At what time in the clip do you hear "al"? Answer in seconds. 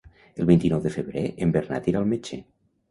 2.05-2.11